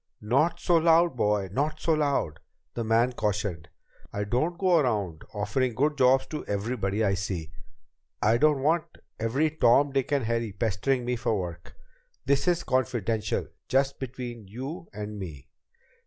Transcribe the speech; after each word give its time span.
"Not 0.19 0.59
so 0.59 0.77
loud, 0.77 1.15
boy! 1.15 1.49
Not 1.51 1.79
so 1.79 1.93
loud!" 1.93 2.39
the 2.73 2.83
man 2.83 3.13
cautioned. 3.13 3.69
"I 4.11 4.23
don't 4.23 4.57
go 4.57 4.79
around 4.79 5.21
offering 5.31 5.75
good 5.75 5.95
jobs 5.95 6.25
to 6.31 6.43
everybody 6.47 7.03
I 7.03 7.13
see. 7.13 7.51
I 8.19 8.37
don't 8.39 8.63
want 8.63 8.85
every 9.19 9.51
Tom, 9.51 9.91
Dick, 9.91 10.11
and 10.11 10.25
Harry 10.25 10.53
pestering 10.53 11.05
me 11.05 11.17
for 11.17 11.39
work. 11.39 11.75
This 12.25 12.47
is 12.47 12.63
confidential. 12.63 13.49
Just 13.67 13.99
between 13.99 14.47
you 14.47 14.89
and 14.91 15.19
me." 15.19 15.49